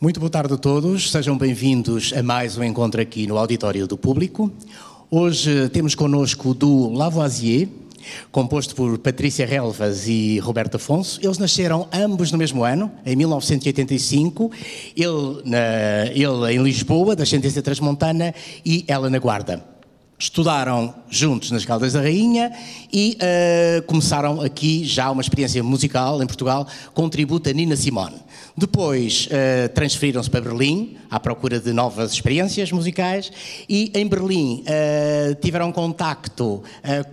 Muito 0.00 0.20
boa 0.20 0.30
tarde 0.30 0.54
a 0.54 0.56
todos, 0.56 1.10
sejam 1.10 1.36
bem-vindos 1.36 2.12
a 2.16 2.22
mais 2.22 2.56
um 2.56 2.62
encontro 2.62 3.00
aqui 3.00 3.26
no 3.26 3.36
Auditório 3.36 3.84
do 3.84 3.98
Público. 3.98 4.48
Hoje 5.10 5.68
temos 5.70 5.96
connosco 5.96 6.54
do 6.54 6.88
Lavoisier, 6.90 7.66
composto 8.30 8.76
por 8.76 8.96
Patrícia 8.98 9.44
Relvas 9.44 10.06
e 10.06 10.38
Roberto 10.38 10.76
Afonso. 10.76 11.18
Eles 11.20 11.38
nasceram 11.38 11.88
ambos 11.92 12.30
no 12.30 12.38
mesmo 12.38 12.62
ano, 12.62 12.92
em 13.04 13.16
1985, 13.16 14.52
ele, 14.96 15.42
na, 15.44 16.06
ele 16.14 16.54
em 16.54 16.62
Lisboa, 16.62 17.16
da 17.16 17.24
ascendência 17.24 17.60
transmontana, 17.60 18.32
e 18.64 18.84
ela 18.86 19.10
na 19.10 19.18
Guarda. 19.18 19.77
Estudaram 20.20 20.92
juntos 21.08 21.52
nas 21.52 21.64
Caldas 21.64 21.92
da 21.92 22.00
Rainha 22.00 22.50
e 22.92 23.16
uh, 23.22 23.82
começaram 23.82 24.40
aqui 24.40 24.84
já 24.84 25.12
uma 25.12 25.22
experiência 25.22 25.62
musical 25.62 26.20
em 26.20 26.26
Portugal 26.26 26.66
com 26.92 27.08
tributo 27.08 27.48
a 27.48 27.52
Nina 27.52 27.76
Simone. 27.76 28.16
Depois 28.56 29.28
uh, 29.28 29.68
transferiram-se 29.68 30.28
para 30.28 30.40
Berlim 30.40 30.96
à 31.08 31.20
procura 31.20 31.60
de 31.60 31.72
novas 31.72 32.12
experiências 32.12 32.72
musicais 32.72 33.30
e 33.68 33.92
em 33.94 34.08
Berlim 34.08 34.64
uh, 34.64 35.36
tiveram 35.36 35.70
contacto 35.70 36.64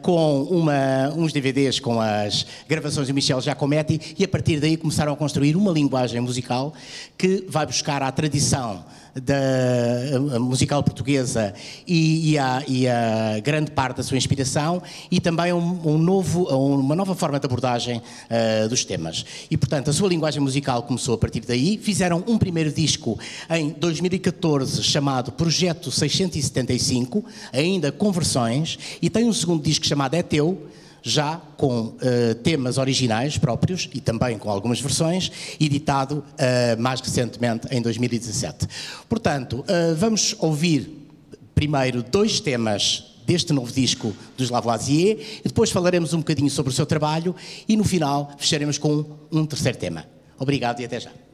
com 0.02 0.42
uma, 0.42 1.14
uns 1.16 1.32
DVDs 1.32 1.80
com 1.80 2.02
as 2.02 2.48
gravações 2.68 3.06
de 3.06 3.14
Michel 3.14 3.40
Giacometti 3.40 4.16
e 4.18 4.24
a 4.24 4.28
partir 4.28 4.60
daí 4.60 4.78
começaram 4.78 5.14
a 5.14 5.16
construir 5.16 5.56
uma 5.56 5.72
linguagem 5.72 6.20
musical 6.22 6.74
que 7.16 7.46
vai 7.48 7.68
buscar 7.68 8.02
a 8.02 8.12
tradição 8.12 8.84
da 9.16 10.40
musical 10.40 10.84
portuguesa 10.84 11.54
e, 11.88 12.32
e, 12.32 12.38
a, 12.38 12.64
e, 12.68 12.88
a, 12.88 13.40
grande 13.42 13.72
parte 13.72 13.98
da 13.98 14.04
sua 14.04 14.18
inspiração 14.18 14.84
e 15.10 15.22
também 15.22 15.54
um, 15.54 15.80
um 15.86 15.98
novo, 15.98 16.44
uma 16.44 16.96
nova 16.96 17.16
forma 17.16 17.40
de 17.40 17.46
abordagem 17.46 18.00
uh, 18.00 18.68
dos 18.68 18.84
temas. 18.84 19.26
E, 19.50 19.56
portanto, 19.56 19.90
a 19.90 19.94
sua 19.94 20.10
linguagem 20.10 20.42
musical 20.42 20.84
começou 20.84 21.16
a 21.16 21.18
partir 21.18 21.42
daí. 21.42 21.78
Fizeram 21.78 22.24
um 22.28 22.38
primeiro 22.38 22.72
disco 22.72 23.18
em 23.50 23.70
2014 23.70 24.84
chamado 24.84 25.32
Projeto 25.32 25.92
675, 25.92 27.24
ainda 27.54 27.92
com 27.92 28.12
versões, 28.12 28.78
e 29.02 29.10
tem 29.10 29.26
um 29.26 29.34
segundo 29.34 29.64
disco 29.64 29.86
chamado 29.86 30.16
É 30.16 30.24
Teu, 30.24 30.68
já 31.08 31.40
com 31.56 31.82
uh, 31.82 32.36
temas 32.42 32.80
originais 32.80 33.38
próprios 33.38 33.88
e 33.94 34.02
também 34.02 34.40
com 34.40 34.50
algumas 34.50 34.82
versões, 34.82 35.32
editado 35.60 36.24
uh, 36.34 36.82
mais 36.82 37.00
recentemente 37.00 37.68
em 37.70 37.80
2017. 37.80 38.68
Portanto, 39.08 39.60
uh, 39.60 39.96
vamos 39.96 40.36
ouvir 40.40 41.08
primeiro 41.54 42.02
dois 42.02 42.40
temas 42.40 43.14
deste 43.26 43.54
novo 43.54 43.72
disco 43.72 44.16
dos 44.36 44.50
Lavoisier 44.50 45.18
depois 45.44 45.70
falaremos 45.70 46.14
um 46.14 46.20
bocadinho 46.20 46.50
sobre 46.50 46.72
o 46.72 46.76
seu 46.76 46.86
trabalho 46.86 47.36
e 47.68 47.78
no 47.78 47.84
final 47.84 48.32
fecharemos 48.38 48.80
com 48.80 49.06
um 49.32 49.46
terceiro 49.46 49.78
tema. 49.78 50.06
Obrigado 50.40 50.80
e 50.82 50.86
até 50.86 51.00
já. 51.00 51.25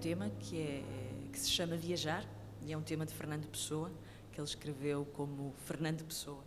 Tema 0.00 0.30
que, 0.40 0.60
é, 0.60 0.82
que 1.30 1.38
se 1.38 1.50
chama 1.50 1.76
Viajar, 1.76 2.24
e 2.62 2.72
é 2.72 2.76
um 2.76 2.82
tema 2.82 3.06
de 3.06 3.14
Fernando 3.14 3.46
Pessoa, 3.46 3.90
que 4.32 4.40
ele 4.40 4.46
escreveu 4.46 5.04
como 5.12 5.54
Fernando 5.66 6.04
Pessoa. 6.04 6.42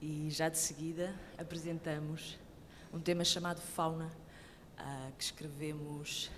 E 0.00 0.28
já 0.30 0.48
de 0.48 0.58
seguida 0.58 1.14
apresentamos 1.38 2.38
um 2.92 3.00
tema 3.00 3.24
chamado 3.24 3.60
Fauna, 3.60 4.06
uh, 4.78 5.12
que 5.16 5.24
escrevemos 5.24 6.30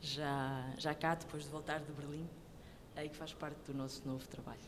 já, 0.00 0.72
já 0.78 0.94
cá, 0.94 1.14
depois 1.14 1.44
de 1.44 1.50
voltar 1.50 1.80
de 1.80 1.92
Berlim, 1.92 2.26
e 2.96 3.08
que 3.08 3.16
faz 3.16 3.32
parte 3.32 3.58
do 3.66 3.74
nosso 3.74 4.06
novo 4.06 4.26
trabalho. 4.26 4.60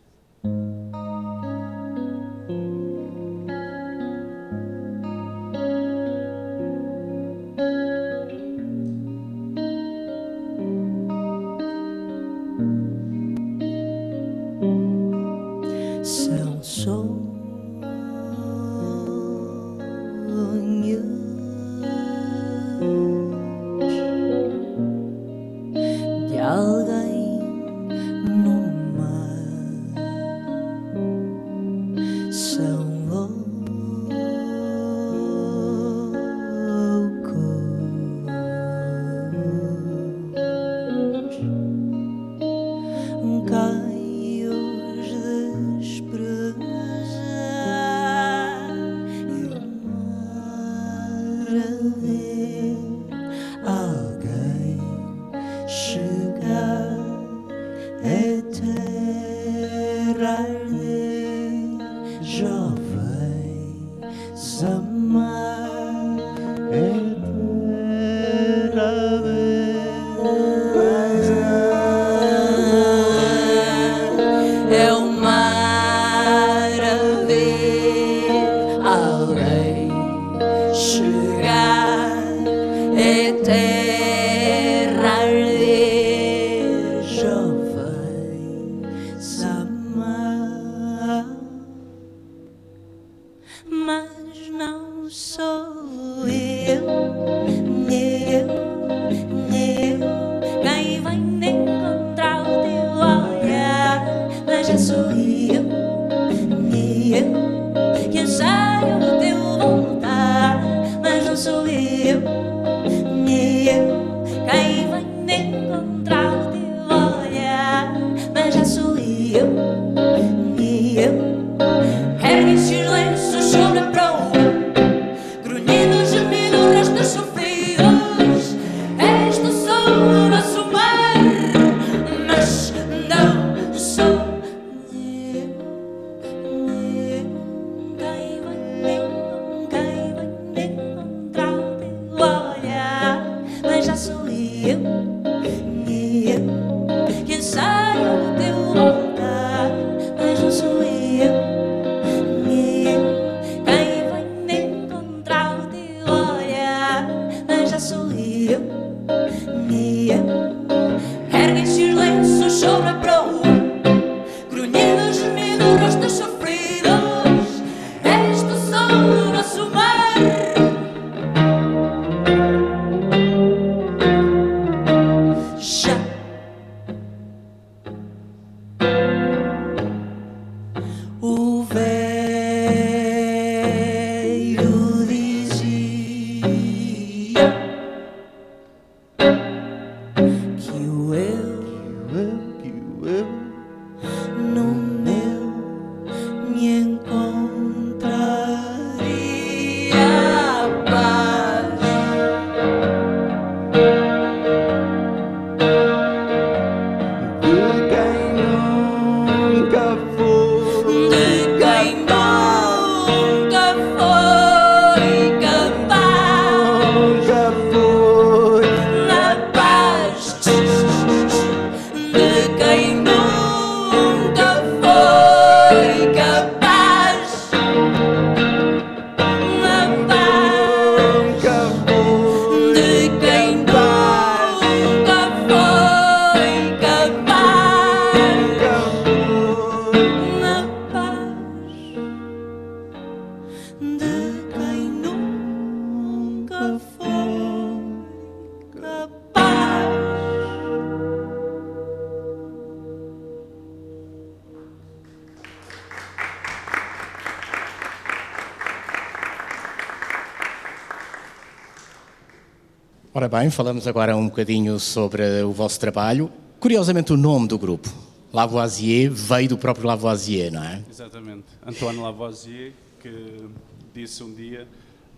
Ora 263.14 263.28
bem, 263.28 263.50
falamos 263.50 263.86
agora 263.86 264.16
um 264.16 264.26
bocadinho 264.26 264.80
sobre 264.80 265.42
o 265.42 265.52
vosso 265.52 265.78
trabalho. 265.78 266.32
Curiosamente, 266.58 267.12
o 267.12 267.16
nome 267.18 267.46
do 267.46 267.58
grupo, 267.58 267.90
Lavoisier, 268.32 269.12
veio 269.12 269.50
do 269.50 269.58
próprio 269.58 269.86
Lavoisier, 269.86 270.50
não 270.50 270.64
é? 270.64 270.82
Exatamente. 270.88 271.44
Antoine 271.66 271.98
Lavoisier, 271.98 272.72
que 273.00 273.50
disse 273.92 274.24
um 274.24 274.32
dia: 274.32 274.66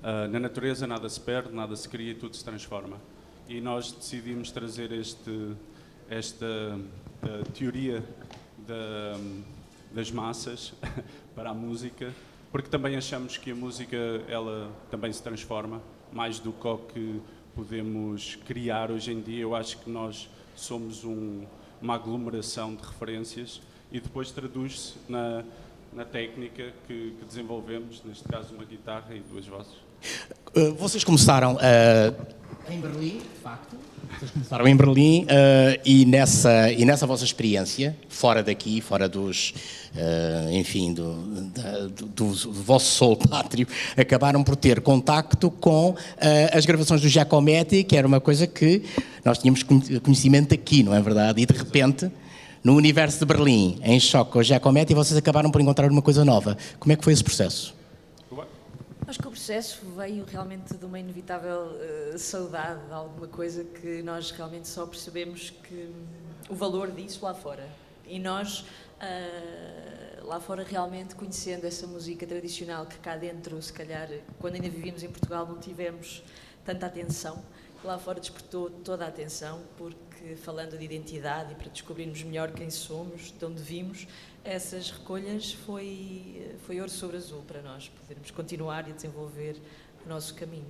uh, 0.03 0.29
na 0.29 0.41
natureza 0.41 0.89
nada 0.89 1.09
se 1.09 1.21
perde, 1.21 1.55
nada 1.55 1.77
se 1.77 1.89
cria 1.89 2.17
tudo 2.17 2.35
se 2.35 2.43
transforma. 2.43 2.97
E 3.49 3.61
nós 3.61 3.93
decidimos 3.93 4.51
trazer 4.51 4.91
este, 4.91 5.53
esta 6.11 6.45
uh, 6.77 7.51
teoria 7.53 8.03
da, 8.67 9.17
das 9.93 10.11
massas 10.11 10.75
para 11.33 11.51
a 11.51 11.55
música, 11.55 12.13
porque 12.51 12.69
também 12.69 12.97
achamos 12.97 13.37
que 13.37 13.53
a 13.53 13.55
música 13.55 13.97
ela 14.27 14.69
também 14.91 15.13
se 15.13 15.23
transforma 15.23 15.81
mais 16.13 16.41
do 16.41 16.53
que 16.93 17.21
podemos 17.55 18.37
criar 18.47 18.91
hoje 18.91 19.13
em 19.13 19.21
dia. 19.21 19.43
Eu 19.43 19.55
acho 19.55 19.79
que 19.79 19.91
nós 19.91 20.29
somos 20.55 21.05
um, 21.05 21.45
uma 21.81 21.95
aglomeração 21.95 22.75
de 22.75 22.83
referências 22.83 23.61
e 23.93 24.01
depois 24.01 24.31
traduz-se 24.31 24.95
na, 25.09 25.45
na 25.93 26.05
técnica 26.05 26.73
que, 26.87 27.15
que, 27.19 27.25
desenvolvemos, 27.25 28.03
neste 28.05 28.25
caso 28.25 28.55
uma 28.55 28.65
guitarra 28.65 29.15
e 29.15 29.21
duas 29.21 29.47
vozes. 29.47 29.75
Uh, 30.57 30.75
vocês 30.75 31.05
começaram 31.05 31.55
uh, 31.55 32.35
em 32.71 32.81
Berlim, 32.81 33.19
de 33.19 33.41
facto. 33.43 33.77
Vocês 34.19 34.31
começaram 34.31 34.69
em 34.69 34.77
Berlim 34.77 35.25
uh, 35.25 35.81
e, 35.85 36.05
nessa, 36.05 36.71
e 36.71 36.85
nessa 36.85 37.07
vossa 37.07 37.25
experiência, 37.25 37.97
fora 38.09 38.43
daqui, 38.43 38.81
fora 38.81 39.09
dos, 39.09 39.55
uh, 39.95 40.53
enfim, 40.53 40.93
do, 40.95 41.15
da, 41.55 41.87
do, 41.89 42.07
do, 42.07 42.53
vosso 42.53 42.93
sol 42.93 43.17
pátrio, 43.17 43.67
acabaram 43.97 44.45
por 44.45 44.57
ter 44.57 44.81
contacto 44.81 45.51
com 45.51 45.91
uh, 45.91 45.97
as 46.53 46.65
gravações 46.65 47.01
do 47.01 47.09
Giacometti, 47.09 47.83
que 47.83 47.97
era 47.97 48.07
uma 48.07 48.21
coisa 48.21 48.47
que 48.47 48.83
nós 49.25 49.39
tínhamos 49.39 49.63
conhecimento 50.03 50.55
aqui, 50.55 50.83
não 50.83 50.95
é 50.95 51.01
verdade? 51.01 51.43
E 51.43 51.47
de 51.47 51.55
repente 51.55 52.11
no 52.63 52.75
universo 52.77 53.19
de 53.19 53.27
Berlim, 53.27 53.79
em 53.83 54.01
choque 54.01 54.33
com 54.33 54.39
o 54.39 54.43
Giacometti, 54.43 54.95
vocês 54.95 55.19
acabaram 55.19 55.51
por 55.51 55.61
encontrar 55.61 55.91
uma 55.91 56.01
coisa 56.01 56.25
nova. 56.25 56.57
Como 56.79 56.93
é 56.93 56.97
que 56.97 57.05
foi 57.05 57.13
esse 57.13 57.23
processo? 57.23 57.75
Acho 59.45 59.53
que 59.53 59.53
o 59.53 59.63
processo 59.63 59.87
veio 59.95 60.25
realmente 60.25 60.75
de 60.75 60.85
uma 60.87 60.99
inevitável 60.99 61.67
uh, 61.67 62.19
saudade 62.19 62.83
de 62.87 62.93
alguma 62.93 63.29
coisa 63.29 63.63
que 63.63 64.03
nós 64.03 64.31
realmente 64.31 64.67
só 64.67 64.87
percebemos 64.87 65.51
que 65.51 65.75
um, 65.75 66.53
o 66.53 66.55
valor 66.55 66.91
disso 66.91 67.23
lá 67.23 67.35
fora. 67.35 67.69
E 68.07 68.19
nós, 68.19 68.61
uh, 68.61 70.27
lá 70.27 70.41
fora, 70.41 70.65
realmente 70.65 71.15
conhecendo 71.15 71.67
essa 71.67 71.87
música 71.87 72.27
tradicional 72.27 72.87
que 72.87 72.97
cá 72.99 73.17
dentro, 73.17 73.61
se 73.61 73.71
calhar, 73.73 74.09
quando 74.39 74.55
ainda 74.55 74.71
vivíamos 74.71 75.03
em 75.03 75.11
Portugal, 75.11 75.47
não 75.47 75.59
tivemos 75.59 76.23
tanta 76.65 76.87
atenção 76.87 77.43
lá 77.87 77.99
fora 77.99 78.19
despertou 78.19 78.71
toda 78.71 79.05
a 79.05 79.09
atenção, 79.09 79.61
porque 79.77 80.37
falando 80.37 80.79
de 80.79 80.85
identidade 80.85 81.53
e 81.53 81.55
para 81.55 81.69
descobrirmos 81.69 82.23
melhor 82.23 82.51
quem 82.53 82.71
somos, 82.71 83.33
de 83.39 83.45
onde 83.45 83.63
vimos, 83.63 84.07
essas 84.43 84.91
recolhas 84.91 85.53
foi, 85.53 86.51
foi 86.67 86.79
ouro 86.81 86.91
sobre 86.91 87.17
azul 87.17 87.43
para 87.47 87.63
nós, 87.63 87.91
podermos 88.01 88.31
continuar 88.31 88.89
e 88.89 88.93
desenvolver 88.93 89.57
o 90.05 90.09
nosso 90.09 90.35
caminho. 90.35 90.65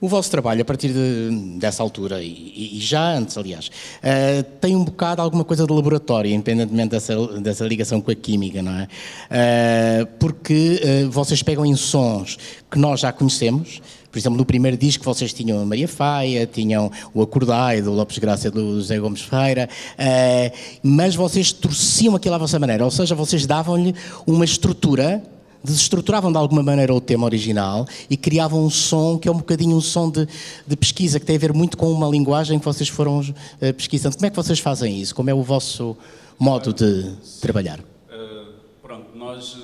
O 0.00 0.08
vosso 0.08 0.30
trabalho, 0.30 0.62
a 0.62 0.64
partir 0.64 0.92
de, 0.92 1.58
dessa 1.58 1.82
altura, 1.82 2.22
e, 2.22 2.76
e, 2.76 2.80
já 2.80 3.14
antes, 3.14 3.38
aliás, 3.38 3.68
uh, 3.68 4.42
tem 4.60 4.76
um 4.76 4.84
bocado 4.84 5.22
alguma 5.22 5.44
coisa 5.44 5.66
de 5.66 5.72
laboratório, 5.72 6.30
independentemente 6.30 6.90
dessa, 6.90 7.40
dessa 7.40 7.64
ligação 7.64 8.00
com 8.00 8.10
a 8.10 8.14
química, 8.14 8.62
não 8.62 8.72
é? 8.72 8.88
Uh, 9.30 10.06
porque 10.18 10.80
uh, 11.06 11.10
vocês 11.10 11.42
pegam 11.42 11.64
em 11.64 11.76
sons 11.76 12.36
que 12.70 12.78
nós 12.78 13.00
já 13.00 13.12
conhecemos, 13.12 13.80
por 14.12 14.18
exemplo, 14.18 14.36
no 14.36 14.44
primeiro 14.44 14.76
disco 14.76 15.02
vocês 15.02 15.32
tinham 15.32 15.58
a 15.62 15.64
Maria 15.64 15.88
Faia, 15.88 16.46
tinham 16.46 16.92
o 17.14 17.22
Acordai 17.22 17.80
do 17.80 17.90
Lopes 17.90 18.18
Graça 18.18 18.50
do 18.50 18.74
José 18.74 18.98
Gomes 18.98 19.22
Ferreira, 19.22 19.70
uh, 19.94 20.56
mas 20.82 21.14
vocês 21.14 21.50
torciam 21.50 22.14
aquilo 22.14 22.34
à 22.34 22.38
vossa 22.38 22.58
maneira, 22.58 22.84
ou 22.84 22.90
seja, 22.90 23.14
vocês 23.14 23.46
davam-lhe 23.46 23.94
uma 24.26 24.44
estrutura 24.44 25.22
desestruturavam 25.64 26.32
de 26.32 26.36
alguma 26.36 26.60
maneira 26.60 26.92
o 26.92 27.00
tema 27.00 27.24
original 27.24 27.86
e 28.10 28.16
criavam 28.16 28.64
um 28.64 28.68
som 28.68 29.16
que 29.16 29.28
é 29.28 29.30
um 29.30 29.36
bocadinho 29.36 29.76
um 29.76 29.80
som 29.80 30.10
de, 30.10 30.26
de 30.66 30.76
pesquisa, 30.76 31.20
que 31.20 31.24
tem 31.24 31.36
a 31.36 31.38
ver 31.38 31.52
muito 31.52 31.76
com 31.76 31.90
uma 31.90 32.08
linguagem 32.08 32.58
que 32.58 32.64
vocês 32.64 32.88
foram 32.88 33.20
uh, 33.20 33.74
pesquisando. 33.74 34.16
Como 34.16 34.26
é 34.26 34.30
que 34.30 34.36
vocês 34.36 34.58
fazem 34.58 35.00
isso? 35.00 35.14
Como 35.14 35.30
é 35.30 35.34
o 35.34 35.42
vosso 35.42 35.96
modo 36.38 36.72
de 36.72 37.14
trabalhar? 37.40 37.78
Uh, 37.78 38.52
pronto, 38.82 39.16
nós 39.16 39.56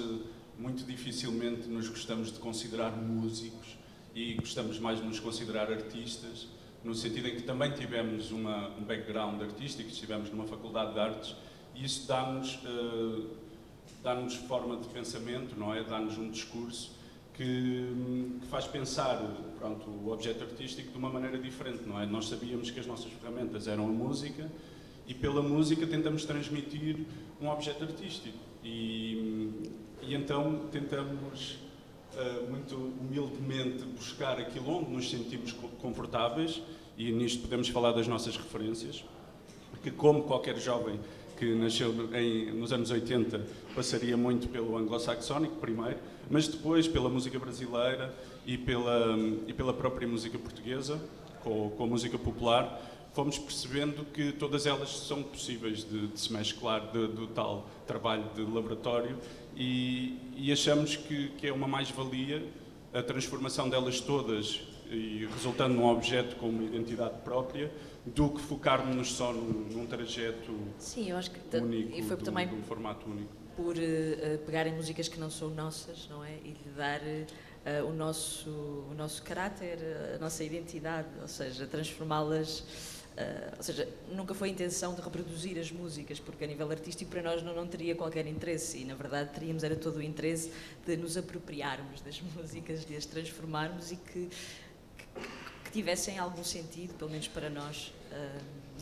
muito 0.56 0.84
dificilmente 0.84 1.68
nos 1.68 1.88
gostamos 1.88 2.32
de 2.32 2.38
considerar 2.38 2.92
músicos 2.96 3.77
e 4.18 4.34
gostamos 4.34 4.80
mais 4.80 4.98
de 4.98 5.06
nos 5.06 5.20
considerar 5.20 5.70
artistas, 5.70 6.48
no 6.82 6.92
sentido 6.92 7.28
em 7.28 7.36
que 7.36 7.42
também 7.42 7.70
tivemos 7.70 8.32
uma, 8.32 8.70
um 8.70 8.82
background 8.82 9.40
artístico, 9.40 9.88
estivemos 9.88 10.28
numa 10.30 10.44
faculdade 10.44 10.92
de 10.92 10.98
artes, 10.98 11.36
e 11.76 11.84
isso 11.84 12.08
dá-nos 12.08 12.56
uh, 12.64 13.28
dá-nos 14.02 14.34
forma 14.34 14.76
de 14.76 14.88
pensamento, 14.88 15.54
não 15.56 15.72
é? 15.72 15.84
Dá-nos 15.84 16.18
um 16.18 16.30
discurso 16.30 16.90
que, 17.34 17.92
que, 18.40 18.46
faz 18.48 18.66
pensar 18.66 19.18
pronto, 19.56 19.88
o 19.88 20.10
objeto 20.10 20.42
artístico 20.42 20.90
de 20.90 20.98
uma 20.98 21.10
maneira 21.10 21.38
diferente, 21.38 21.84
não 21.86 22.00
é? 22.00 22.04
Nós 22.04 22.28
sabíamos 22.28 22.72
que 22.72 22.80
as 22.80 22.86
nossas 22.86 23.12
ferramentas 23.12 23.68
eram 23.68 23.84
a 23.84 23.92
música 23.92 24.50
e 25.06 25.14
pela 25.14 25.42
música 25.42 25.86
tentamos 25.86 26.24
transmitir 26.24 27.06
um 27.40 27.48
objeto 27.48 27.84
artístico 27.84 28.38
e, 28.64 29.72
e 30.02 30.14
então 30.14 30.68
tentamos 30.72 31.67
muito 32.48 32.74
humildemente 32.74 33.84
buscar 33.84 34.38
aquilo 34.38 34.70
onde 34.70 34.90
nos 34.90 35.10
sentimos 35.10 35.52
confortáveis 35.80 36.62
e 36.96 37.12
nisto 37.12 37.42
podemos 37.42 37.68
falar 37.68 37.92
das 37.92 38.08
nossas 38.08 38.36
referências, 38.36 39.04
que 39.82 39.90
como 39.90 40.24
qualquer 40.24 40.58
jovem 40.58 40.98
que 41.38 41.54
nasceu 41.54 41.94
em, 42.12 42.50
nos 42.52 42.72
anos 42.72 42.90
80 42.90 43.40
passaria 43.74 44.16
muito 44.16 44.48
pelo 44.48 44.76
anglo-saxónico 44.76 45.54
primeiro, 45.56 45.98
mas 46.28 46.48
depois 46.48 46.88
pela 46.88 47.08
música 47.08 47.38
brasileira 47.38 48.12
e 48.44 48.58
pela, 48.58 49.16
e 49.46 49.52
pela 49.52 49.72
própria 49.72 50.08
música 50.08 50.36
portuguesa, 50.36 51.00
com, 51.44 51.70
com 51.70 51.84
a 51.84 51.86
música 51.86 52.18
popular, 52.18 52.82
fomos 53.12 53.38
percebendo 53.38 54.04
que 54.12 54.32
todas 54.32 54.66
elas 54.66 54.90
são 54.90 55.22
possíveis 55.22 55.84
de, 55.84 56.08
de 56.08 56.20
se 56.20 56.32
mesclar 56.32 56.90
do 56.90 57.28
tal 57.28 57.68
trabalho 57.86 58.24
de 58.34 58.42
laboratório 58.42 59.16
e, 59.58 60.16
e 60.36 60.52
achamos 60.52 60.96
que, 60.96 61.30
que, 61.30 61.48
é 61.48 61.52
uma 61.52 61.66
mais-valia 61.66 62.46
a 62.94 63.02
transformação 63.02 63.68
delas 63.68 64.00
todas 64.00 64.62
e 64.88 65.28
resultando 65.34 65.74
num 65.74 65.86
objeto 65.86 66.36
com 66.36 66.48
uma 66.48 66.62
identidade 66.62 67.18
própria 67.24 67.70
do 68.06 68.30
que 68.30 68.40
focarmos 68.40 69.12
só 69.12 69.32
num, 69.32 69.68
num 69.70 69.86
trajeto 69.86 70.56
Sim, 70.78 71.10
eu 71.10 71.16
acho 71.16 71.32
que 71.32 71.56
único, 71.56 71.98
e 71.98 72.02
foi 72.02 72.16
de, 72.16 72.24
também 72.24 72.48
um 72.48 72.62
formato 72.62 73.10
único. 73.10 73.32
Por 73.56 73.76
uh, 73.76 74.38
pegarem 74.46 74.72
músicas 74.72 75.08
que 75.08 75.18
não 75.18 75.28
são 75.28 75.50
nossas, 75.50 76.08
não 76.08 76.24
é? 76.24 76.36
E 76.44 76.50
lhe 76.50 76.70
dar 76.76 77.00
uh, 77.00 77.86
o, 77.86 77.92
nosso, 77.92 78.48
o 78.48 78.94
nosso 78.96 79.22
caráter, 79.24 79.78
a 80.14 80.18
nossa 80.18 80.44
identidade, 80.44 81.08
ou 81.20 81.28
seja, 81.28 81.66
transformá-las 81.66 82.62
Uh, 83.18 83.56
ou 83.56 83.62
seja, 83.64 83.88
nunca 84.12 84.32
foi 84.32 84.48
a 84.48 84.52
intenção 84.52 84.94
de 84.94 85.00
reproduzir 85.00 85.58
as 85.58 85.72
músicas, 85.72 86.20
porque 86.20 86.44
a 86.44 86.46
nível 86.46 86.70
artístico 86.70 87.10
para 87.10 87.20
nós 87.20 87.42
não, 87.42 87.52
não 87.52 87.66
teria 87.66 87.96
qualquer 87.96 88.24
interesse. 88.28 88.78
E, 88.78 88.84
na 88.84 88.94
verdade, 88.94 89.30
teríamos 89.34 89.64
era 89.64 89.74
todo 89.74 89.96
o 89.96 90.02
interesse 90.02 90.52
de 90.86 90.96
nos 90.96 91.16
apropriarmos 91.16 92.00
das 92.00 92.20
músicas, 92.36 92.84
de 92.84 92.94
as 92.94 93.04
transformarmos 93.04 93.90
e 93.90 93.96
que, 93.96 94.28
que, 94.96 95.06
que 95.64 95.70
tivessem 95.72 96.16
algum 96.16 96.44
sentido, 96.44 96.94
pelo 96.94 97.10
menos 97.10 97.26
para 97.26 97.50
nós, 97.50 97.92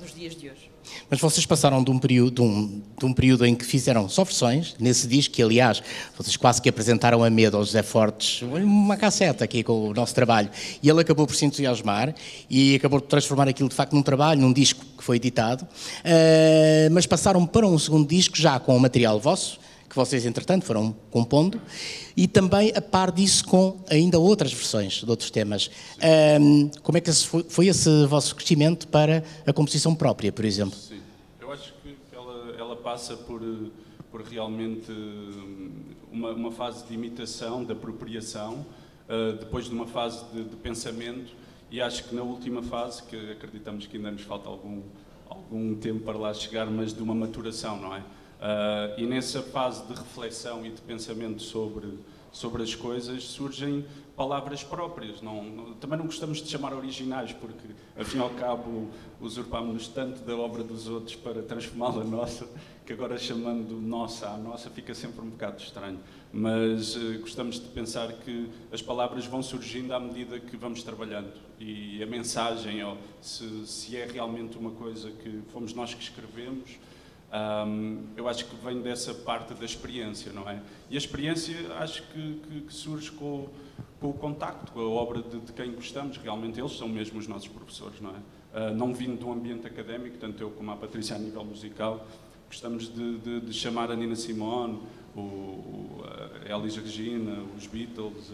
nos 0.01 0.15
dias 0.15 0.37
de 0.37 0.51
hoje. 0.51 0.71
Mas 1.11 1.21
vocês 1.21 1.45
passaram 1.47 1.83
de 1.83 1.91
um, 1.91 1.99
período, 1.99 2.35
de, 2.35 2.43
um, 2.43 2.83
de 2.99 3.05
um 3.05 3.13
período 3.13 3.45
em 3.47 3.55
que 3.55 3.65
fizeram 3.65 4.09
só 4.09 4.25
versões, 4.25 4.75
nesse 4.79 5.07
disco, 5.07 5.35
que 5.35 5.43
aliás, 5.43 5.83
vocês 6.17 6.37
quase 6.37 6.61
que 6.61 6.69
apresentaram 6.69 7.25
a 7.25 7.31
medo 7.31 7.57
ao 7.57 7.65
José 7.65 7.83
Fortes, 7.83 8.43
uma 8.43 8.97
casseta 8.97 9.45
aqui 9.45 9.63
com 9.63 9.89
o 9.89 9.95
nosso 9.95 10.15
trabalho, 10.15 10.51
e 10.83 10.89
ele 10.89 11.01
acabou 11.01 11.27
por 11.27 11.35
se 11.35 11.45
entusiasmar 11.45 12.15
e 12.49 12.77
acabou 12.77 13.01
por 13.01 13.09
transformar 13.09 13.49
aquilo 13.49 13.69
de 13.69 13.75
facto 13.75 13.95
num 13.95 14.03
trabalho, 14.03 14.41
num 14.41 14.53
disco 14.53 14.85
que 14.97 15.03
foi 15.03 15.17
editado, 15.17 15.65
uh, 15.65 16.93
mas 16.93 17.07
passaram 17.07 17.45
para 17.47 17.67
um 17.67 17.79
segundo 17.79 18.09
disco 18.09 18.37
já 18.37 18.59
com 18.59 18.77
o 18.77 18.81
material 18.81 19.19
vosso, 19.21 19.59
que 19.97 20.01
vocês, 20.01 20.27
entretanto, 20.27 20.67
foram 20.67 20.95
compondo, 21.11 21.59
e 22.15 22.29
também 22.29 22.71
a 22.77 22.83
par 22.83 23.11
disso 23.11 23.47
com 23.47 23.81
ainda 23.89 24.19
outras 24.19 24.53
versões 24.53 25.03
de 25.03 25.09
outros 25.09 25.31
temas. 25.31 25.71
Um, 26.39 26.69
como 26.83 26.99
é 26.99 27.01
que 27.01 27.09
esse 27.09 27.27
foi, 27.27 27.45
foi, 27.49 27.69
esse 27.69 28.05
vosso 28.05 28.37
crescimento 28.37 28.87
para 28.89 29.25
a 29.47 29.53
composição 29.55 29.95
própria, 29.95 30.31
por 30.31 30.45
exemplo? 30.45 30.79
Sim, 30.79 31.01
eu 31.41 31.51
acho 31.51 31.73
que 31.83 31.97
ela, 32.13 32.55
ela 32.59 32.77
passa 32.77 33.17
por, 33.17 33.41
por 34.11 34.23
realmente 34.23 34.93
uma, 36.13 36.33
uma, 36.33 36.53
fase 36.53 36.85
de 36.87 36.93
imitação, 36.93 37.65
de 37.65 37.73
apropriação, 37.73 38.67
uh, 39.09 39.33
depois 39.39 39.65
de 39.65 39.73
uma 39.73 39.87
fase 39.87 40.23
de, 40.31 40.45
de 40.45 40.57
pensamento, 40.57 41.33
e 41.71 41.81
acho 41.81 42.05
que 42.05 42.15
na 42.15 42.23
última 42.23 42.63
fase, 42.63 43.03
que 43.05 43.17
acreditamos 43.31 43.87
que 43.87 43.97
ainda 43.97 44.11
nos 44.11 44.23
falta 44.23 44.47
algum, 44.47 44.83
algum 45.27 45.75
tempo 45.75 46.01
para 46.01 46.19
lá 46.19 46.35
chegar, 46.35 46.67
mas 46.67 46.93
de 46.93 47.03
uma 47.03 47.15
maturação, 47.15 47.81
não 47.81 47.97
é? 47.97 48.03
Uh, 48.37 49.01
e 49.01 49.07
nessa 49.07 49.43
fase 49.43 49.87
de 49.87 49.95
reflexão 49.95 50.65
e 50.65 50.71
de 50.71 50.81
pensamento 50.83 51.41
sobre, 51.41 51.99
sobre 52.31 52.63
as 52.63 52.75
coisas 52.75 53.25
surgem 53.25 53.85
palavras 54.15 54.63
próprias. 54.63 55.21
Não, 55.23 55.45
não, 55.45 55.75
também 55.75 55.99
não 55.99 56.07
gostamos 56.07 56.43
de 56.43 56.49
chamar 56.49 56.75
originais, 56.75 57.33
porque, 57.33 57.69
afinal 57.97 58.31
de 58.31 58.37
cabo, 58.37 58.89
usurpámos-nos 59.21 59.89
tanto 59.89 60.23
da 60.23 60.35
obra 60.37 60.63
dos 60.63 60.89
outros 60.89 61.15
para 61.17 61.43
transformá-la 61.43 62.05
nossa, 62.05 62.47
que 62.85 62.93
agora 62.93 63.19
chamando 63.19 63.81
nossa 63.81 64.29
à 64.29 64.37
nossa 64.37 64.71
fica 64.71 64.95
sempre 64.95 65.21
um 65.23 65.31
bocado 65.31 65.63
estranho. 65.63 65.99
Mas 66.33 66.95
uh, 66.97 67.19
gostamos 67.21 67.61
de 67.61 67.69
pensar 67.69 68.13
que 68.13 68.51
as 68.73 68.83
palavras 68.83 69.27
vão 69.27 69.43
surgindo 69.43 69.93
à 69.93 70.01
medida 70.01 70.39
que 70.41 70.57
vamos 70.57 70.83
trabalhando. 70.83 71.33
E 71.59 72.03
a 72.03 72.07
mensagem, 72.07 72.85
ou 72.85 72.99
se, 73.21 73.67
se 73.67 73.97
é 73.97 74.07
realmente 74.07 74.59
uma 74.59 74.73
coisa 74.73 75.11
que 75.11 75.43
fomos 75.53 75.73
nós 75.73 75.95
que 75.95 76.03
escrevemos, 76.03 76.79
um, 77.33 78.05
eu 78.17 78.29
acho 78.29 78.45
que 78.47 78.57
vem 78.65 78.81
dessa 78.81 79.13
parte 79.13 79.55
da 79.55 79.65
experiência, 79.65 80.33
não 80.33 80.49
é? 80.49 80.61
E 80.89 80.95
a 80.95 80.99
experiência 80.99 81.55
acho 81.79 82.03
que, 82.05 82.41
que, 82.49 82.61
que 82.63 82.73
surge 82.73 83.11
com, 83.11 83.49
com, 84.01 84.11
o 84.11 84.15
contacto, 84.15 84.73
com 84.73 84.81
a 84.81 84.89
obra 84.89 85.23
de, 85.23 85.41
de, 85.41 85.53
quem 85.53 85.73
gostamos. 85.73 86.17
Realmente 86.19 86.61
eles 86.61 86.73
são 86.73 86.89
mesmo 86.89 87.19
os 87.19 87.27
nossos 87.27 87.49
professores, 87.49 88.01
não 88.01 88.11
é? 88.11 88.19
uh, 88.57 88.75
não 88.75 88.95
vindo 88.95 89.19
do 89.19 89.31
ambiente 89.31 89.67
académico, 89.67 90.17
tanto 90.19 90.43
eu 90.43 90.51
como 90.51 90.71
a 90.71 90.77
Patrícia 90.77 91.15
a 91.15 91.19
nível 91.19 91.45
musical, 91.45 92.07
gostamos 92.49 92.93
de, 92.93 93.19
de, 93.19 93.41
de 93.41 93.53
chamar 93.53 93.91
a 93.91 93.97
Nina 93.97 94.17
Simone, 94.17 94.81
o, 95.15 95.21
o, 95.21 96.05
a 96.45 96.57
Elis 96.57 96.77
Regina, 96.77 97.43
os 97.57 97.67
Beatles, 97.67 98.33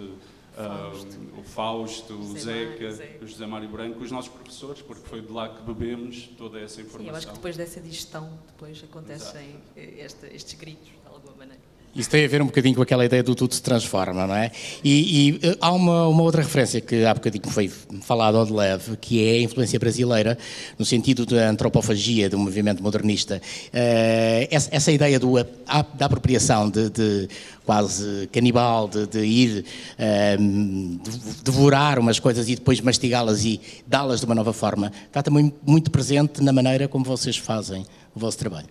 Fausto. 0.55 1.17
Uh, 1.17 1.41
o 1.41 1.43
Fausto, 1.43 2.15
o 2.15 2.39
Zeca, 2.39 3.19
o 3.23 3.27
José 3.27 3.47
Mário 3.47 3.69
Branco, 3.69 4.03
os 4.03 4.11
nossos 4.11 4.31
professores, 4.31 4.83
porque 4.83 5.09
foi 5.09 5.23
de 5.23 5.33
lá 5.33 5.49
que 5.49 5.63
bebemos 5.63 6.29
toda 6.37 6.61
essa 6.61 6.81
informação. 6.81 7.05
Sim, 7.05 7.11
eu 7.11 7.17
acho 7.17 7.27
que 7.29 7.33
depois 7.35 7.57
dessa 7.57 7.81
digestão, 7.81 8.39
depois 8.47 8.83
acontecem 8.85 9.57
esta, 9.77 10.27
estes 10.27 10.55
gritos, 10.55 10.89
de 10.89 11.07
alguma 11.07 11.35
maneira. 11.37 11.72
Isso 11.95 12.09
tem 12.09 12.25
a 12.25 12.29
ver 12.29 12.41
um 12.41 12.47
bocadinho 12.47 12.75
com 12.75 12.81
aquela 12.81 13.05
ideia 13.05 13.23
do 13.23 13.35
tudo 13.35 13.55
se 13.55 13.63
transforma, 13.63 14.27
não 14.27 14.35
é? 14.35 14.51
E, 14.83 15.29
e 15.29 15.33
uh, 15.33 15.59
há 15.61 15.73
uma, 15.73 16.09
uma, 16.09 16.23
outra 16.23 16.41
referência 16.41 16.81
que 16.81 17.05
há 17.05 17.13
bocadinho 17.13 17.47
foi 17.49 17.69
falada 17.69 18.43
de 18.47 18.53
leve, 18.53 18.97
que 18.97 19.23
é 19.23 19.33
a 19.33 19.43
influência 19.43 19.79
brasileira, 19.79 20.39
no 20.79 20.87
sentido 20.87 21.27
da 21.27 21.51
antropofagia, 21.51 22.31
do 22.31 22.39
movimento 22.39 22.83
modernista. 22.83 23.43
Uh, 23.69 24.49
essa, 24.51 24.71
essa, 24.73 24.91
ideia 24.91 25.21
do, 25.21 25.37
a, 25.37 25.83
da 25.83 26.07
apropriação, 26.07 26.71
de, 26.71 26.89
de 26.89 27.29
quase 27.65 28.27
canibal, 28.33 28.89
de, 28.89 29.07
de 29.07 29.21
ir 29.21 29.65
uh, 29.99 31.01
devorar 31.45 31.99
umas 31.99 32.19
coisas 32.19 32.49
e 32.49 32.55
depois 32.55 32.81
mastigá-las 32.81 33.45
e 33.45 33.61
dá-las 33.87 34.21
de 34.21 34.27
uma 34.27 34.35
nova 34.35 34.55
forma, 34.55 34.91
está 35.07 35.23
também 35.23 35.53
muito 35.67 35.91
presente 35.91 36.43
na 36.43 36.53
maneira 36.53 36.89
como 36.89 37.05
vocês 37.05 37.37
fazem 37.37 37.85
o 38.15 38.19
vosso 38.19 38.39
trabalho. 38.39 38.69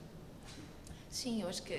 Sim, 1.12 1.42
eu 1.42 1.50
acho 1.50 1.62
que 1.62 1.74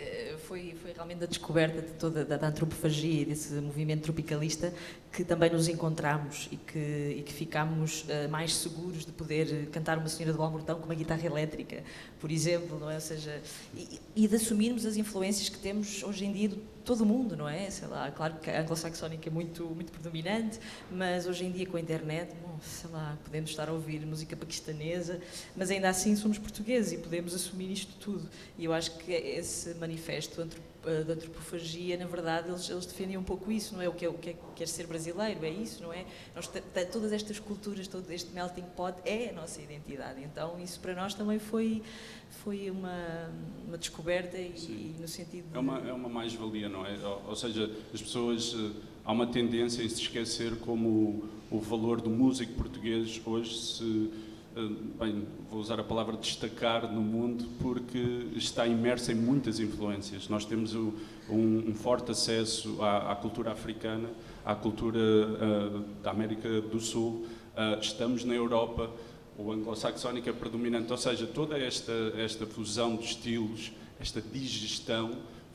foi, 0.52 0.75
foi 0.82 0.92
realmente 0.92 1.25
a 1.25 1.26
descoberta 1.26 1.80
de 1.80 1.92
toda 1.94 2.26
da, 2.26 2.37
da 2.37 2.49
antropofagia 2.49 3.23
e 3.23 3.25
desse 3.25 3.54
movimento 3.54 4.02
tropicalista 4.02 4.71
que 5.11 5.25
também 5.25 5.50
nos 5.50 5.66
encontramos 5.66 6.47
e 6.52 6.56
que, 6.56 7.16
e 7.18 7.23
que 7.23 7.32
ficámos 7.32 8.02
uh, 8.02 8.28
mais 8.30 8.54
seguros 8.54 9.06
de 9.06 9.12
poder 9.12 9.71
cantar 9.71 9.97
uma 9.97 10.09
Senhora 10.09 10.37
do 10.37 10.42
Almortão 10.42 10.78
com 10.78 10.85
uma 10.85 10.94
guitarra 10.94 11.25
elétrica, 11.25 11.82
por 12.21 12.30
exemplo, 12.30 12.78
não 12.78 12.90
é? 12.90 12.97
Ou 12.97 13.00
seja, 13.00 13.40
e, 13.75 13.99
e 14.14 14.28
de 14.28 14.37
assumirmos 14.37 14.85
as 14.85 14.99
influências 14.99 15.49
que 15.49 15.59
temos 15.59 16.02
hoje 16.02 16.26
em 16.26 16.32
dia 16.32 16.50
todo 16.85 17.05
mundo, 17.07 17.37
não 17.37 17.49
é? 17.49 17.71
Sei 17.71 17.89
lá, 17.89 18.11
claro 18.11 18.35
que 18.37 18.51
a 18.51 18.61
anglo-saxónica 18.61 19.29
é 19.29 19.33
muito, 19.33 19.65
muito 19.67 19.93
predominante, 19.93 20.59
mas 20.91 21.27
hoje 21.27 21.45
em 21.45 21.51
dia 21.53 21.67
com 21.67 21.77
a 21.77 21.81
internet, 21.81 22.35
bom, 22.43 22.59
sei 22.61 22.91
lá, 22.91 23.17
podemos 23.25 23.51
estar 23.51 23.69
a 23.69 23.73
ouvir 23.73 24.05
música 24.07 24.37
paquistanesa, 24.37 25.21
mas 25.57 25.71
ainda 25.71 25.89
assim 25.89 26.15
somos 26.17 26.39
portugueses 26.39 26.93
e 26.93 26.99
podemos 26.99 27.35
assumir 27.35 27.71
isto 27.73 27.95
tudo. 27.99 28.29
E 28.59 28.65
eu 28.65 28.73
acho 28.73 28.97
que 28.99 29.12
esse 29.12 29.75
manifesto 29.75 30.47
eh, 30.85 31.05
da 31.05 31.15
antropofagia, 31.15 31.97
na 31.97 32.07
verdade, 32.07 32.49
eles, 32.49 32.69
eles 32.69 32.85
defendem 32.87 33.17
um 33.17 33.23
pouco 33.23 33.53
isso, 33.53 33.75
não 33.75 33.83
é? 33.83 33.89
O 33.89 33.93
que 33.93 34.05
é, 34.05 34.09
o 34.09 34.15
que 34.15 34.31
é, 34.31 34.37
quer 34.57 34.67
ser 34.67 34.87
brasileiro, 34.87 35.45
é 35.45 35.49
isso, 35.49 35.81
não 35.81 35.93
é? 35.93 36.05
Nós, 36.35 36.51
todas 36.91 37.12
estas 37.12 37.39
culturas, 37.39 37.87
todo 37.87 38.11
este 38.11 38.33
melting 38.33 38.65
pot 38.77 38.99
é 39.05 39.29
a 39.29 39.33
nossa 39.33 39.62
identidade. 39.62 40.21
Então, 40.23 40.59
isso 40.59 40.81
para 40.81 40.93
nós 40.95 41.15
também 41.15 41.39
foi, 41.39 41.83
foi 42.43 42.69
uma, 42.69 43.31
uma 43.65 43.79
descoberta 43.79 44.37
e, 44.37 44.49
e, 44.49 44.97
no 45.01 45.07
sentido. 45.07 45.51
De... 45.51 45.57
É 45.57 45.61
uma, 45.61 45.79
é 45.89 45.93
uma 45.93 46.09
mais-valia, 46.09 46.69
não 46.73 46.87
é? 46.87 46.99
Ou, 47.05 47.23
ou, 47.29 47.37
seja, 47.37 47.71
as 47.93 48.00
pessoas. 48.00 48.55
Eh, 48.59 48.71
há 49.05 49.12
uma 49.12 49.26
tendência 49.26 49.83
em 49.83 49.88
se 49.88 50.00
esquecer 50.00 50.57
como 50.61 50.88
o, 51.50 51.57
o 51.57 51.61
valor 51.61 52.00
do 52.00 52.09
músico 52.09 52.52
português 52.55 53.21
hoje 53.26 53.59
se 53.59 54.11
eh, 54.55 54.69
bem, 54.99 55.26
vou 55.50 55.61
usar 55.61 55.81
a 55.81 55.83
palavra 55.83 56.14
destacar 56.17 56.93
no 56.93 57.00
mundo, 57.00 57.49
porque 57.61 58.26
está 58.37 58.67
imerso 58.67 59.11
em 59.11 59.14
muitas 59.14 59.59
influências. 59.59 60.29
Nós 60.29 60.45
temos 60.45 60.75
um, 60.75 60.93
um 61.31 61.75
forte 61.75 62.11
acesso 62.11 62.83
à, 62.83 63.12
à, 63.12 63.17
cultura 63.17 63.52
africana, 63.52 64.11
à 64.45 64.55
cultura 64.55 64.99
uh, 64.99 65.81
da 66.02 66.11
América 66.11 66.61
do 66.61 66.81
Sul, 66.81 67.25
uh, 67.57 67.81
estamos 67.81 68.25
na 68.25 68.35
Europa, 68.35 68.91
o 69.38 69.50
anglo-saxónico 69.50 70.29
é 70.29 70.33
predominante, 70.33 70.93
ou 70.93 70.99
seja, 70.99 71.26
toda 71.26 71.57
esta, 71.59 71.93
esta 72.19 72.45
fusão 72.45 72.97
de 72.97 73.05
estilos, 73.05 73.73
esta 73.99 74.21
digestão, 74.21 75.12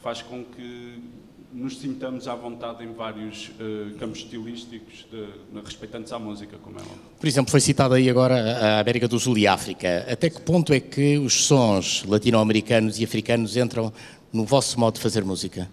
faz 0.07 0.21
com 0.21 0.41
que 0.41 1.03
nos 1.51 1.79
sintamos 1.79 2.29
à 2.29 2.35
vontade 2.35 2.81
em 2.81 2.93
vários 2.93 3.49
uh, 3.49 3.93
campos 3.99 4.19
estilísticos 4.19 5.05
de, 5.11 5.59
respeitantes 5.59 6.13
à 6.13 6.17
música, 6.17 6.57
como 6.63 6.77
é 6.79 6.81
óbvio. 6.81 6.97
Por 7.19 7.27
exemplo, 7.27 7.51
foi 7.51 7.59
citada 7.59 7.95
aí 7.95 8.09
agora 8.09 8.35
a 8.35 8.79
América 8.79 9.05
do 9.05 9.19
Sul 9.19 9.37
e 9.37 9.45
África. 9.45 10.07
Até 10.09 10.29
que 10.29 10.39
ponto 10.39 10.71
é 10.71 10.79
que 10.79 11.17
os 11.17 11.43
sons 11.43 12.05
latino-americanos 12.05 13.01
e 13.01 13.03
africanos 13.03 13.57
entram 13.57 13.91
no 14.31 14.45
vosso 14.45 14.79
modo 14.79 14.93
de 14.93 15.01
fazer 15.01 15.25
música? 15.25 15.69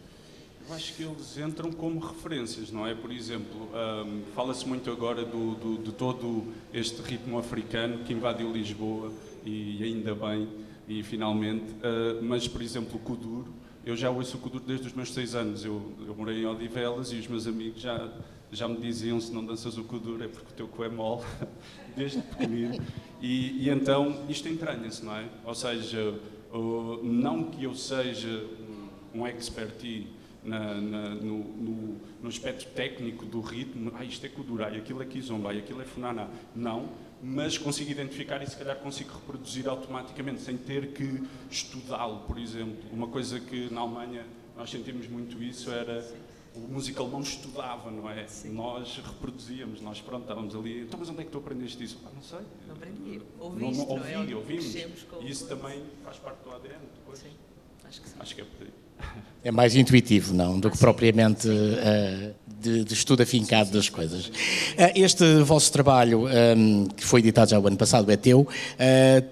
Eu 0.69 0.75
acho 0.75 0.95
que 0.95 1.05
eles 1.05 1.39
entram 1.39 1.71
como 1.71 2.01
referências, 2.01 2.73
não 2.73 2.85
é? 2.85 2.93
Por 2.93 3.13
exemplo, 3.13 3.69
um, 4.05 4.23
fala-se 4.35 4.67
muito 4.67 4.91
agora 4.91 5.25
do, 5.25 5.55
do, 5.55 5.79
de 5.81 5.93
todo 5.93 6.43
este 6.73 7.01
ritmo 7.03 7.39
africano 7.39 7.99
que 7.99 8.13
invadiu 8.13 8.51
Lisboa, 8.51 9.13
e 9.47 9.81
ainda 9.85 10.13
bem, 10.13 10.49
e 10.89 11.05
finalmente, 11.05 11.67
uh, 11.75 12.21
mas, 12.21 12.49
por 12.49 12.63
exemplo, 12.63 12.97
o 12.97 12.99
Kuduro, 12.99 13.63
eu 13.87 13.97
já 13.97 14.11
ouço 14.11 14.37
o 14.37 14.41
Kuduro 14.41 14.65
desde 14.65 14.87
os 14.87 14.93
meus 14.93 15.13
seis 15.13 15.35
anos. 15.35 15.65
Eu, 15.65 15.93
eu 16.07 16.15
morei 16.15 16.43
em 16.43 16.47
Odivelas 16.47 17.13
e 17.13 17.17
os 17.17 17.27
meus 17.27 17.47
amigos 17.47 17.81
já, 17.81 18.11
já 18.51 18.67
me 18.67 18.77
diziam: 18.77 19.21
se 19.21 19.33
não 19.33 19.45
danças 19.45 19.77
o 19.77 19.85
Kuduro 19.85 20.25
é 20.25 20.29
porque 20.29 20.51
o 20.51 20.55
teu 20.55 20.69
cu 20.69 20.85
é 20.85 20.89
mole, 20.89 21.23
desde 21.97 22.21
pequenino. 22.23 22.83
E, 23.21 23.65
e 23.65 23.69
então 23.69 24.25
isto 24.29 24.49
entranha-se, 24.49 25.05
não 25.05 25.17
é? 25.17 25.29
Ou 25.45 25.55
seja, 25.55 26.15
não 27.03 27.45
que 27.45 27.65
eu 27.65 27.75
seja 27.75 28.47
um 29.15 29.27
expert 29.27 30.07
na, 30.45 30.75
na, 30.75 31.09
no, 31.15 31.39
no, 31.39 32.01
no, 32.23 32.29
aspecto 32.29 32.67
técnico 32.75 33.25
do 33.25 33.41
ritmo, 33.41 33.93
ah, 33.95 34.05
isto 34.05 34.25
é 34.27 34.29
Kuduro, 34.29 34.65
aquilo 34.65 35.03
é 35.03 35.07
Kizomba, 35.07 35.51
aquilo 35.53 35.81
é 35.81 35.85
Funaná. 35.85 36.29
Não 36.55 36.89
mas 37.27 37.57
consigo 37.57 37.91
identificar 37.91 38.43
e 38.43 38.47
se 38.47 38.55
calhar 38.55 38.77
consigo 38.77 39.15
reproduzir 39.15 39.67
automaticamente, 39.67 40.43
sem 40.43 40.59
ter 40.59 40.89
que 40.89 41.23
estudá-lo, 41.51 42.21
por 42.27 42.39
exemplo. 42.39 42.85
Uma 42.93 43.09
coisa 43.09 43.41
que 43.41 43.73
na 43.73 43.81
Alemanha 43.81 44.27
nós 44.55 44.71
sentimos 44.71 45.09
muito 45.09 45.43
isso 45.43 45.71
era 45.71 46.07
o 46.55 46.61
músico 46.61 47.03
alemão 47.03 47.21
estudava, 47.21 47.91
não 47.91 48.09
é? 48.09 48.27
Sim. 48.29 48.51
Nós 48.53 48.99
reproduzíamos, 48.99 49.81
nós 49.81 50.01
pronto, 50.01 50.23
estávamos 50.23 50.55
ali, 50.55 50.83
então 50.83 51.01
mas 51.01 51.09
onde 51.09 51.23
é 51.23 51.25
que 51.25 51.31
tu 51.31 51.39
aprendeste 51.39 51.83
isso? 51.83 52.01
Ah, 52.07 52.11
não 52.15 52.23
sei. 52.23 52.41
Não 52.69 52.75
aprendi, 52.75 53.21
ouviste, 53.41 53.79
não, 53.79 53.87
não, 53.87 53.97
ouvi, 53.97 54.13
não 54.13 54.23
é? 54.23 54.35
ouvimos. 54.37 54.75
E 54.75 55.29
isso 55.29 55.49
também 55.49 55.83
faz 56.05 56.19
parte 56.19 56.45
do 56.45 56.53
ADN 56.53 56.79
depois. 56.95 57.19
Sim, 57.19 57.33
acho 57.85 58.01
que 58.01 58.09
sim. 58.09 58.17
Acho 58.21 58.35
que 58.35 58.41
é 58.43 58.45
por 58.45 58.67
aí. 58.67 58.73
É 59.45 59.51
mais 59.51 59.77
intuitivo, 59.77 60.33
não, 60.33 60.59
do 60.59 60.71
que 60.71 60.79
propriamente 60.79 61.47
uh, 61.47 62.35
de, 62.63 62.83
de, 62.83 62.95
estudo 62.95 63.23
afincado 63.23 63.71
das 63.73 63.91
coisas. 63.91 64.29
Uh, 64.29 64.33
este 64.95 65.43
vosso 65.43 65.71
trabalho, 65.71 66.21
um, 66.21 66.29
ehm, 66.31 66.87
que 66.97 67.05
foi 67.05 67.21
editado 67.21 67.51
já 67.51 67.59
o 67.61 67.67
ano 67.67 67.77
passado, 67.77 68.11
é 68.11 68.17
teu, 68.17 68.41
uh, 68.41 68.49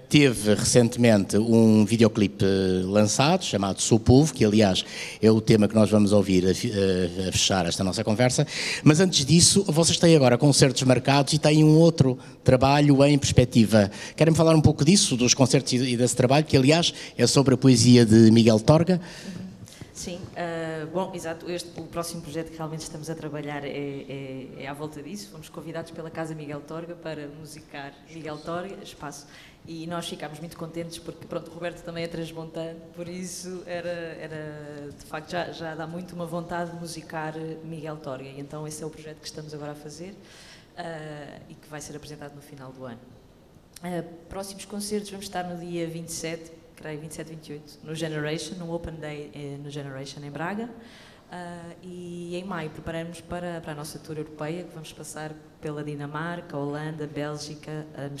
teve 0.07 0.53
recentemente 0.53 1.35
um 1.35 1.83
videoclipe 1.83 2.45
lançado, 2.85 3.43
chamado 3.43 3.81
Sou 3.81 3.99
Povo, 3.99 4.31
que 4.31 4.45
aliás 4.45 4.85
é 5.19 5.31
o 5.31 5.41
tema 5.41 5.67
que 5.67 5.73
nós 5.73 5.89
vamos 5.89 6.11
ouvir 6.11 6.45
a, 6.45 6.51
a, 6.51 7.31
fechar 7.31 7.65
esta 7.65 7.83
nossa 7.83 8.03
conversa. 8.03 8.45
Mas 8.83 8.99
antes 8.99 9.25
disso, 9.25 9.65
vocês 9.67 9.97
têm 9.97 10.15
agora 10.15 10.37
concertos 10.37 10.83
marcados 10.83 11.33
e 11.33 11.39
têm 11.39 11.63
um 11.63 11.75
outro 11.75 12.19
trabalho 12.43 13.03
em 13.03 13.17
perspectiva. 13.17 13.89
Querem 14.15 14.35
falar 14.35 14.53
um 14.53 14.61
pouco 14.61 14.85
disso, 14.85 15.17
dos 15.17 15.33
concertos 15.33 15.73
e 15.73 15.97
desse 15.97 16.15
trabalho, 16.15 16.45
que 16.45 16.55
aliás 16.55 16.93
é 17.17 17.25
sobre 17.25 17.55
a 17.55 17.57
poesia 17.57 18.05
de 18.05 18.29
Miguel 18.29 18.59
Torga? 18.59 19.01
Sim, 19.93 20.19
uh, 20.31 20.87
bom, 20.87 21.11
exato. 21.13 21.49
Este, 21.51 21.79
o 21.79 21.85
próximo 21.85 22.23
projeto 22.23 22.49
que 22.49 22.57
realmente 22.57 22.81
estamos 22.81 23.11
a 23.11 23.15
trabalhar 23.15 23.63
é, 23.63 23.69
é, 23.69 24.63
é, 24.63 24.67
à 24.67 24.73
volta 24.73 25.03
disso. 25.03 25.29
Fomos 25.29 25.49
convidados 25.49 25.91
pela 25.91 26.09
Casa 26.09 26.33
Miguel 26.33 26.61
Torga 26.61 26.95
para 26.95 27.27
musicar 27.27 27.93
Miguel 28.09 28.39
Torga, 28.39 28.83
espaço, 28.83 29.27
e 29.67 29.85
nós 29.85 30.09
ficámos 30.09 30.39
muito 30.39 30.57
contentes 30.57 30.97
porque, 30.97 31.27
pronto, 31.27 31.51
o 31.51 31.53
Roberto 31.53 31.83
também 31.83 32.03
é 32.03 32.07
transmontano, 32.07 32.79
por 32.95 33.07
isso 33.07 33.61
era, 33.67 33.89
era 33.89 34.89
de 34.97 35.05
facto, 35.05 35.29
já, 35.29 35.51
já 35.51 35.75
dá 35.75 35.85
muito 35.85 36.15
uma 36.15 36.25
vontade 36.25 36.71
de 36.71 36.77
musicar 36.77 37.35
Miguel 37.63 37.97
Torga. 37.97 38.27
E 38.27 38.39
então 38.39 38.67
esse 38.67 38.81
é 38.81 38.87
o 38.87 38.89
projeto 38.89 39.19
que 39.19 39.27
estamos 39.27 39.53
agora 39.53 39.73
a 39.73 39.75
fazer 39.75 40.09
uh, 40.09 41.41
e 41.47 41.53
que 41.53 41.67
vai 41.69 41.79
ser 41.79 41.95
apresentado 41.95 42.33
no 42.33 42.41
final 42.41 42.71
do 42.71 42.83
ano. 42.83 42.99
Uh, 43.83 44.03
próximos 44.27 44.65
concertos, 44.65 45.11
vamos 45.11 45.27
estar 45.27 45.43
no 45.43 45.59
dia 45.59 45.87
27 45.87 46.62
creio, 46.83 46.99
27, 46.99 47.29
28, 47.29 47.79
no 47.83 47.95
Generation, 47.95 48.59
no 48.59 48.69
Open 48.73 48.99
Day 48.99 49.31
eh, 49.33 49.57
no 49.63 49.69
Generation 49.69 50.21
em 50.23 50.29
Braga. 50.29 50.69
Uh, 51.33 51.73
e 51.81 52.35
em 52.35 52.43
maio 52.43 52.69
preparamos 52.69 53.19
para, 53.21 53.59
para 53.59 53.71
a 53.71 53.75
nossa 53.75 53.97
tour 53.97 54.15
europeia, 54.19 54.65
que 54.65 54.71
vamos 54.71 54.93
passar 54.93 55.33
pela 55.59 55.83
Dinamarca, 55.83 56.55
Holanda, 56.55 57.07
Bélgica, 57.07 57.87
uh, 57.97 58.13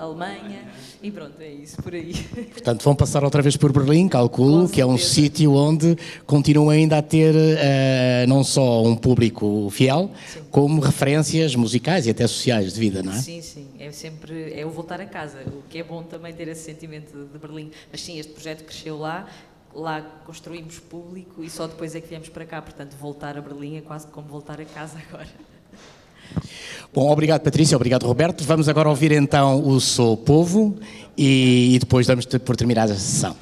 Alemanha 0.00 0.68
e 1.02 1.10
pronto, 1.10 1.40
é 1.40 1.48
isso, 1.48 1.82
por 1.82 1.94
aí. 1.94 2.14
Portanto, 2.54 2.84
vão 2.84 2.94
passar 2.94 3.24
outra 3.24 3.42
vez 3.42 3.56
por 3.56 3.72
Berlim, 3.72 4.06
calculo, 4.06 4.68
que 4.68 4.80
é 4.80 4.86
um 4.86 4.96
sítio 4.96 5.52
onde 5.54 5.96
continuam 6.26 6.70
ainda 6.70 6.98
a 6.98 7.02
ter 7.02 7.34
uh, 7.34 8.28
não 8.28 8.44
só 8.44 8.84
um 8.84 8.94
público 8.94 9.68
fiel, 9.70 10.12
sim. 10.28 10.44
como 10.48 10.80
referências 10.80 11.56
musicais 11.56 12.06
e 12.06 12.10
até 12.10 12.24
sociais 12.28 12.72
de 12.72 12.78
vida, 12.78 13.02
não 13.02 13.12
é? 13.12 13.16
Sim, 13.16 13.42
sim, 13.42 13.66
é 13.80 13.90
sempre, 13.90 14.52
é 14.56 14.64
o 14.64 14.70
voltar 14.70 15.00
a 15.00 15.06
casa, 15.06 15.38
o 15.48 15.62
que 15.68 15.78
é 15.78 15.82
bom 15.82 16.04
também 16.04 16.32
ter 16.32 16.46
esse 16.46 16.62
sentimento 16.62 17.26
de 17.32 17.36
Berlim. 17.36 17.72
Mas 17.90 18.00
sim, 18.02 18.16
este 18.16 18.30
projeto 18.30 18.62
cresceu 18.62 18.96
lá, 18.96 19.26
lá 19.76 20.00
construímos 20.24 20.78
público 20.78 21.44
e 21.44 21.50
só 21.50 21.66
depois 21.66 21.94
é 21.94 22.00
que 22.00 22.08
viemos 22.08 22.28
para 22.28 22.44
cá. 22.44 22.62
Portanto, 22.62 22.96
voltar 22.98 23.36
a 23.36 23.40
Berlim 23.40 23.76
é 23.76 23.80
quase 23.82 24.06
como 24.08 24.26
voltar 24.26 24.60
a 24.60 24.64
casa 24.64 24.98
agora. 25.08 25.28
Bom, 26.92 27.10
obrigado 27.10 27.42
Patrícia, 27.42 27.76
obrigado 27.76 28.06
Roberto. 28.06 28.42
Vamos 28.44 28.68
agora 28.68 28.88
ouvir 28.88 29.12
então 29.12 29.66
o 29.66 29.78
Sou 29.80 30.16
Povo 30.16 30.76
e, 31.16 31.74
e 31.74 31.78
depois 31.78 32.06
damos 32.06 32.24
por 32.26 32.56
terminada 32.56 32.94
a 32.94 32.96
sessão. 32.96 33.36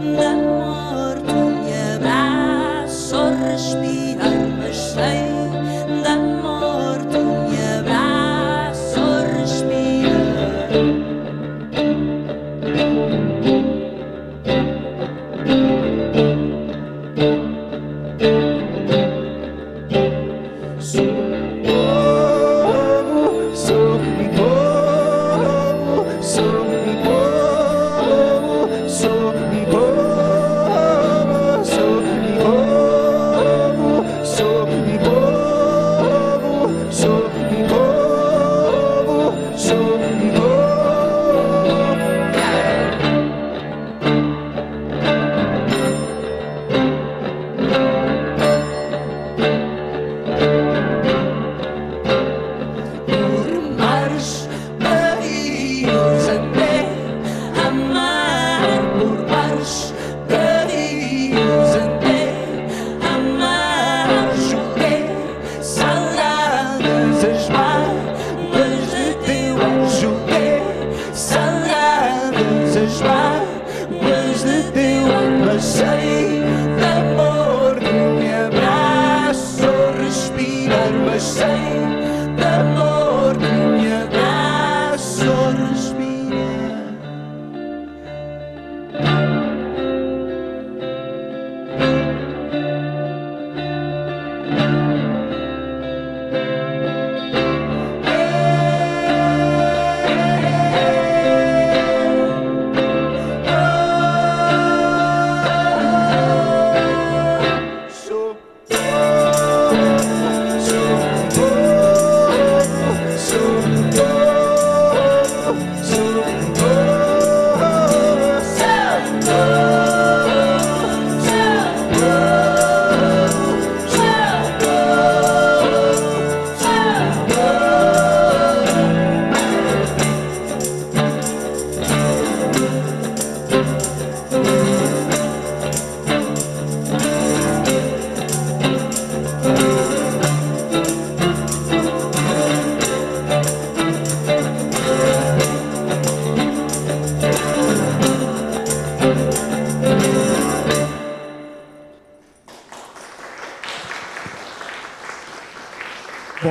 mi 0.00 0.16
amor. 0.16 1.39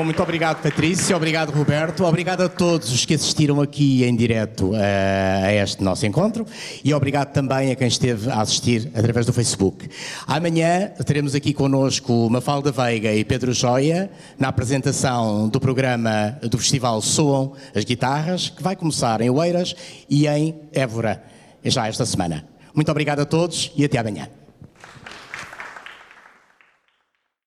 Obrigada. 0.10 0.24
obrigado, 0.24 0.62
Patrícia. 0.64 1.16
Obrigado, 1.16 1.52
Roberto. 1.52 2.04
Obrigado 2.04 2.42
a 2.42 2.50
todos 2.50 2.92
os 2.92 3.06
que 3.06 3.14
assistiram 3.14 3.62
aqui 3.62 4.04
em 4.04 4.16
direto 4.16 4.72
uh, 4.72 4.76
a 5.44 5.54
este 5.54 5.84
nosso 5.84 6.06
encontro 6.06 6.46
e 6.84 6.94
obrigado 6.94 7.32
também 7.32 7.72
a 7.72 7.76
quem 7.76 7.88
esteve 7.88 8.30
a 8.30 8.42
assistir 8.42 8.90
através 8.96 9.26
do 9.26 9.34
Facebook. 9.34 9.88
Amanhã 10.26 10.92
teremos 11.06 11.36
aqui 11.36 11.54
connosco 11.54 12.30
Mafalda 12.30 12.72
Veiga 12.72 13.14
e 13.14 13.24
Pedro 13.24 13.54
Joia 13.54 14.10
na 14.38 14.48
apresentação 14.48 15.48
do 15.48 15.60
programa 15.60 16.38
do 16.42 16.58
Festival 16.58 17.02
Soam 17.02 17.54
as 17.76 17.84
Guitarras, 17.84 18.50
que 18.50 18.64
vai 18.64 18.76
começar 18.76 19.22
em 19.22 19.30
Oeiras 19.30 19.76
e 20.10 20.28
em 20.28 20.56
Évora 20.74 21.22
já 21.64 21.88
esta 21.88 22.06
semana. 22.06 22.46
Muito 22.74 22.90
obrigado 22.90 23.20
a 23.20 23.26
todos 23.26 23.72
e 23.76 23.86
até 23.86 23.98
amanhã. 23.98 24.39